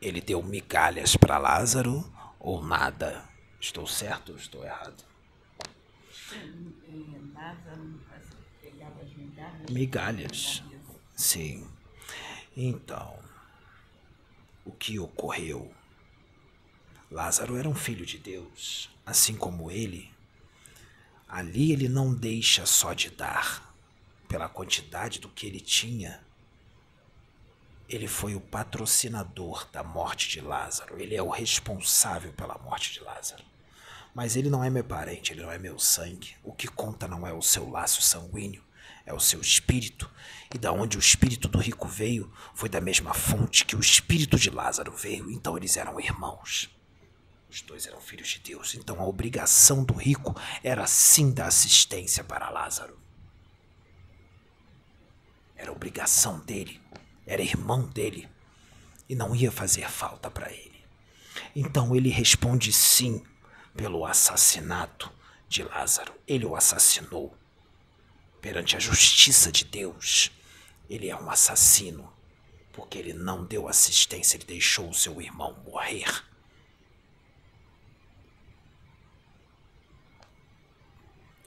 ele 0.00 0.20
deu 0.20 0.42
migalhas 0.42 1.16
para 1.16 1.38
Lázaro 1.38 2.04
ou 2.38 2.62
nada? 2.62 3.24
Estou 3.60 3.86
certo 3.86 4.32
ou 4.32 4.38
estou 4.38 4.64
errado? 4.64 5.02
Migalhas. 9.70 10.62
Sim. 11.16 11.66
Então, 12.56 13.18
o 14.64 14.72
que 14.72 14.98
ocorreu? 14.98 15.72
Lázaro 17.10 17.56
era 17.56 17.68
um 17.68 17.74
filho 17.74 18.04
de 18.04 18.18
Deus, 18.18 18.90
assim 19.04 19.36
como 19.36 19.70
ele. 19.70 20.12
Ali 21.28 21.72
ele 21.72 21.88
não 21.88 22.14
deixa 22.14 22.66
só 22.66 22.92
de 22.92 23.10
dar, 23.10 23.74
pela 24.28 24.48
quantidade 24.48 25.20
do 25.20 25.28
que 25.28 25.46
ele 25.46 25.60
tinha, 25.60 26.24
ele 27.88 28.08
foi 28.08 28.34
o 28.34 28.40
patrocinador 28.40 29.68
da 29.70 29.82
morte 29.82 30.28
de 30.28 30.40
Lázaro. 30.40 31.00
Ele 31.00 31.14
é 31.14 31.22
o 31.22 31.28
responsável 31.28 32.32
pela 32.32 32.58
morte 32.58 32.92
de 32.92 33.00
Lázaro. 33.00 33.44
Mas 34.14 34.36
ele 34.36 34.48
não 34.48 34.64
é 34.64 34.70
meu 34.70 34.84
parente, 34.84 35.32
ele 35.32 35.42
não 35.42 35.50
é 35.50 35.58
meu 35.58 35.78
sangue. 35.78 36.34
O 36.42 36.52
que 36.52 36.66
conta 36.66 37.06
não 37.06 37.26
é 37.26 37.32
o 37.32 37.42
seu 37.42 37.68
laço 37.68 38.00
sanguíneo, 38.00 38.64
é 39.06 39.12
o 39.12 39.20
seu 39.20 39.40
espírito. 39.40 40.10
E 40.54 40.58
da 40.58 40.72
onde 40.72 40.96
o 40.96 41.00
espírito 41.00 41.48
do 41.48 41.58
rico 41.58 41.88
veio, 41.88 42.32
foi 42.54 42.68
da 42.68 42.80
mesma 42.80 43.12
fonte 43.12 43.64
que 43.64 43.76
o 43.76 43.80
espírito 43.80 44.38
de 44.38 44.50
Lázaro 44.50 44.92
veio. 44.92 45.30
Então 45.30 45.56
eles 45.56 45.76
eram 45.76 45.98
irmãos. 46.00 46.70
Os 47.50 47.60
dois 47.62 47.86
eram 47.86 48.00
filhos 48.00 48.28
de 48.28 48.38
Deus. 48.38 48.74
Então 48.74 49.00
a 49.00 49.06
obrigação 49.06 49.84
do 49.84 49.94
rico 49.94 50.34
era 50.62 50.86
sim 50.86 51.32
dar 51.32 51.46
assistência 51.46 52.22
para 52.22 52.50
Lázaro. 52.50 52.98
Era 55.56 55.72
obrigação 55.72 56.38
dele 56.40 56.80
era 57.26 57.42
irmão 57.42 57.82
dele 57.82 58.28
e 59.08 59.14
não 59.14 59.34
ia 59.34 59.50
fazer 59.50 59.88
falta 59.88 60.30
para 60.30 60.50
ele. 60.50 60.84
Então 61.54 61.94
ele 61.94 62.08
responde 62.08 62.72
sim 62.72 63.22
pelo 63.76 64.04
assassinato 64.06 65.10
de 65.48 65.62
Lázaro. 65.62 66.14
Ele 66.26 66.44
o 66.44 66.56
assassinou. 66.56 67.36
Perante 68.44 68.76
a 68.76 68.78
justiça 68.78 69.50
de 69.50 69.64
Deus, 69.64 70.30
ele 70.90 71.08
é 71.08 71.16
um 71.16 71.30
assassino, 71.30 72.12
porque 72.74 72.98
ele 72.98 73.14
não 73.14 73.42
deu 73.42 73.66
assistência, 73.66 74.36
ele 74.36 74.44
deixou 74.44 74.90
o 74.90 74.92
seu 74.92 75.18
irmão 75.18 75.54
morrer. 75.64 76.04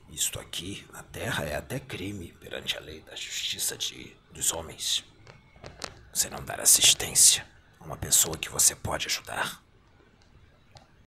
Isto 0.10 0.40
aqui 0.40 0.88
na 0.92 1.04
terra 1.04 1.46
é 1.46 1.56
até 1.56 1.80
crime 1.80 2.34
perante 2.40 2.76
a 2.76 2.80
lei 2.80 3.02
da 3.02 3.16
justiça 3.16 3.78
de, 3.78 4.18
dos 4.32 4.52
homens. 4.52 5.06
Você 6.12 6.32
não 6.32 6.44
dar 6.44 6.60
assistência 6.60 7.48
a 7.80 7.84
uma 7.84 7.96
pessoa 7.96 8.36
que 8.36 8.50
você 8.50 8.76
pode 8.76 9.06
ajudar. 9.06 9.64